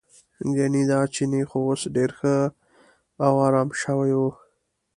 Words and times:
ګنې 0.55 0.83
دا 0.91 0.99
چینی 1.13 1.43
خو 1.49 1.57
اوس 1.67 1.81
ډېر 1.95 2.09
ښه 2.17 2.35
او 3.25 3.33
ارام 3.47 3.69
شوی 3.81 4.13
و. 4.17 4.21